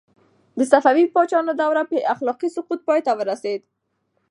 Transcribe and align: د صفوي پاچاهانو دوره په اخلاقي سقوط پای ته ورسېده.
د 0.57 0.59
صفوي 0.71 1.05
پاچاهانو 1.15 1.53
دوره 1.61 1.81
په 1.89 1.97
اخلاقي 2.13 2.49
سقوط 2.55 2.79
پای 2.87 2.99
ته 3.05 3.11
ورسېده. 3.15 3.65